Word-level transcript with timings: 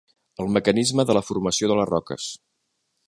El 0.43 0.47
mecanisme 0.53 1.05
de 1.09 1.17
la 1.17 1.23
formació 1.27 1.69
de 1.73 1.77
les 1.81 1.89
roques. 1.93 2.31